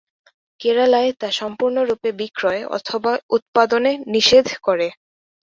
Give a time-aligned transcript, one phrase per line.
[0.59, 4.87] কেরালায় তা সম্পূর্ণরূপে বিক্রয় অথবা উৎপাদনে নিষেধ করে।